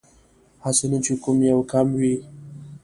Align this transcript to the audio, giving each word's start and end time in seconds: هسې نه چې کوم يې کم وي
هسې 0.63 0.85
نه 0.91 0.99
چې 1.05 1.13
کوم 1.23 1.37
يې 1.47 1.53
کم 1.71 1.87
وي 1.99 2.15